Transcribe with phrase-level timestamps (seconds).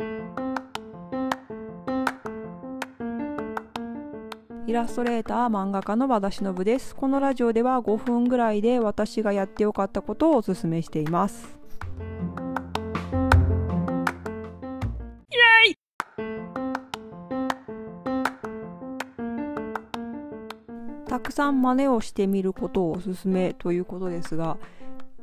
[0.00, 0.04] イ
[4.72, 6.94] ラストレーター漫画家の和田忍です。
[6.94, 11.58] このラジオでは5分ぐらいで私がやってよかったことをお勧めしています。
[15.32, 15.34] イ
[15.66, 15.74] エイ！
[21.08, 24.58] たくさん真似をしてみることをおすすめということですが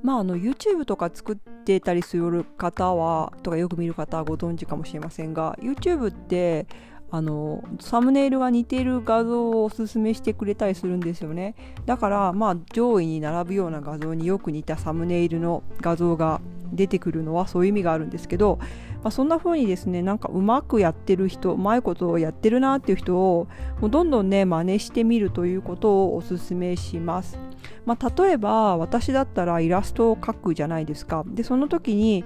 [0.03, 6.67] まあ、あの YouTube とか作ってたりする方はとかよく見る方はご存知かもしれませんが YouTube って
[7.11, 11.55] あのサムネイルが似ている画像をおすすめしてくれたりするんですよね。
[11.85, 16.41] だからまあ上位に並ぶような画像によく似たサムネイルの画像が
[16.73, 18.59] 出てくるのはそういう意味があるんですけど、
[19.03, 23.47] まあ、そんな風にですねなんかうまくやってる人うまいことをやってるなっていう人を
[23.79, 27.39] もうどんどんね真似してみるということをおすすめします。
[27.85, 31.23] まあ、例えば私だったらイラストを描くじゃないですか。
[31.27, 32.23] でその時に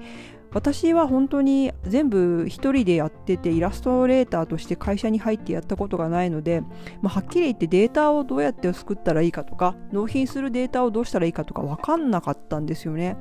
[0.52, 6.62] 私は本当に全部一人でやっててイラストレーターとして会社に入ってやったことがないので、
[7.02, 13.16] まあ、はっきり言ってデータをどうやって作ったらいいかとか納品するデータをどうしたらいいかとか分かんなかったんですよね。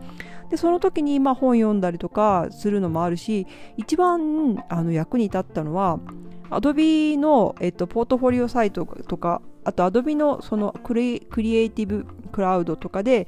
[0.49, 3.45] でその時にまあ本読んだりとかするのもあるし
[3.77, 5.99] 一番あの役に立ったのは
[6.49, 13.27] Adobe の、えっと、ポートフォリオサイトとかあと Adobe のそのクリクリエイティブクラウドとかで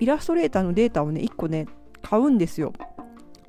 [0.00, 1.66] イラストレーターのデータをね1個ね
[2.00, 2.72] 買うんですよ。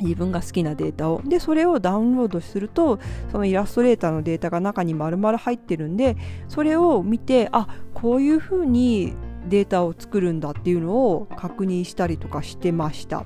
[0.04, 1.22] 自分が好きなデータを。
[1.24, 3.00] でそれをダウンロードすると
[3.32, 9.14] そのイラストレーターのデータが中に丸々入ってるんでそれを見てあこういうふうに
[9.48, 13.26] データを作るんだっていうのを確認したりとかしてました。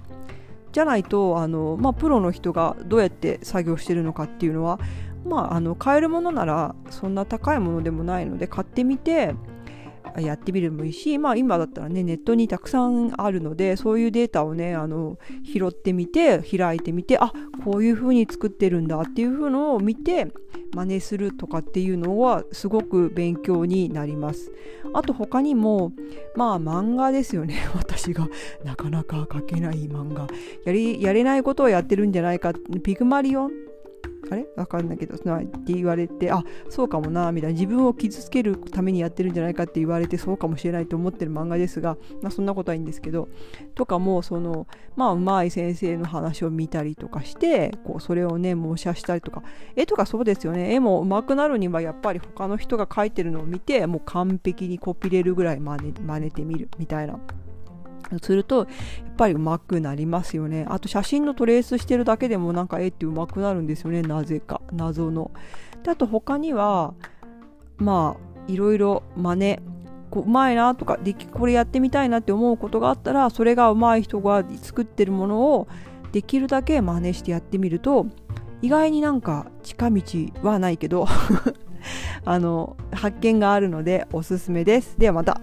[0.72, 4.80] じゃないとあの、まあ、プロの人がどうやって作業してるのかっていうのは、
[5.26, 9.34] まあ、あの買えるものならそんな高いものでもないので買ってみて
[10.18, 17.32] やってみるもいいし、まあ、今だったらねネットにたくさんあるのでそういうデータをねあの拾ってみて開いてみてあ
[17.64, 20.32] こういう風に作ってるんだっていう風のを見て
[20.74, 24.52] 真似するとかっていうのはすごく勉強になります。
[24.94, 25.92] あと他にも
[26.36, 27.68] まあ漫画ですよね。
[27.76, 28.28] 私が
[28.64, 30.28] なかなか描けない漫画。
[30.66, 32.54] やりやれないことをやってるんじゃないか。
[32.84, 33.67] ピグマリオン
[34.30, 37.54] あれわかんないけどなって言われてあそうかもなみたいな。
[37.54, 43.30] 自分を傷つけるためにやってるんじゃないかって言われてそうかもしれないと思ってる漫画ですが、まあ、そんなことはいいんですけど
[43.76, 49.44] とかもそのまあうまい先生の話を見たりとかしてこうそれをね模写したりとか。
[49.76, 50.74] 絵とかそうですよね。
[50.74, 57.20] 絵も上手くなるにはやっぱり他の人が描いてるのを見てもう完璧にコピれるぐらい真似真似てみるみたいな。
[58.22, 58.68] するとやっ
[59.18, 60.66] ぱり上手くなりますよね。
[60.70, 64.02] あと写真のトレースしてるだけでもなんか絵って上手くなるんですよね。
[64.02, 64.62] なぜか。
[64.72, 65.32] 謎の。
[65.84, 66.94] であと他には
[67.78, 69.60] まあいろいろ真似。
[70.10, 75.68] こうまいなとかできこれやってみたいなって思うことがあったらそれが上手い人が作ってるものを
[76.14, 78.06] できるだけ真似してやってみると
[78.62, 80.02] 意外になんか近道
[80.44, 81.08] はないけど
[82.26, 84.98] あの発見があるのでおすすめです。
[84.98, 85.42] ではまた。